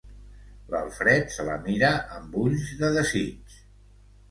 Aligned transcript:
L'Alfred 0.71 1.29
se 1.35 1.45
la 1.51 1.59
mira 1.67 1.93
amb 2.17 2.41
ulls 2.47 2.67
de 2.83 2.93
desig. 2.99 3.57